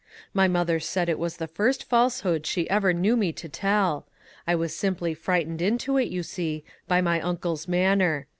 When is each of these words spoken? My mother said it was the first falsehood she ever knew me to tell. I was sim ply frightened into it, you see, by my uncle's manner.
My 0.33 0.47
mother 0.47 0.79
said 0.79 1.09
it 1.09 1.19
was 1.19 1.37
the 1.37 1.45
first 1.45 1.83
falsehood 1.83 2.47
she 2.47 2.67
ever 2.71 2.91
knew 2.91 3.15
me 3.15 3.31
to 3.33 3.47
tell. 3.47 4.07
I 4.47 4.55
was 4.55 4.75
sim 4.75 4.95
ply 4.95 5.13
frightened 5.13 5.61
into 5.61 5.95
it, 5.99 6.07
you 6.07 6.23
see, 6.23 6.63
by 6.87 7.01
my 7.01 7.19
uncle's 7.21 7.67
manner. 7.67 8.25